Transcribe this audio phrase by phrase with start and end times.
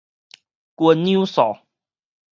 [0.77, 1.59] 斤兩數